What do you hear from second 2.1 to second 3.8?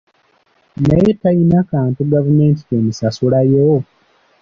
gavumenti k'emusasula yo!